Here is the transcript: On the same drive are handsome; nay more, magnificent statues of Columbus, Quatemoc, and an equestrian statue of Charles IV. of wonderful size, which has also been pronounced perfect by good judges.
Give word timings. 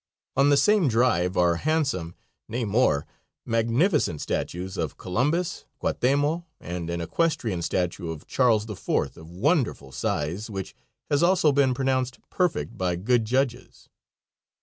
On 0.35 0.49
the 0.49 0.57
same 0.57 0.87
drive 0.87 1.37
are 1.37 1.57
handsome; 1.57 2.15
nay 2.47 2.65
more, 2.65 3.05
magnificent 3.45 4.19
statues 4.19 4.75
of 4.75 4.97
Columbus, 4.97 5.65
Quatemoc, 5.79 6.43
and 6.59 6.89
an 6.89 7.01
equestrian 7.01 7.61
statue 7.61 8.09
of 8.09 8.25
Charles 8.25 8.67
IV. 8.67 9.15
of 9.15 9.29
wonderful 9.29 9.91
size, 9.91 10.49
which 10.49 10.73
has 11.11 11.21
also 11.21 11.51
been 11.51 11.75
pronounced 11.75 12.17
perfect 12.31 12.79
by 12.79 12.95
good 12.95 13.25
judges. 13.25 13.89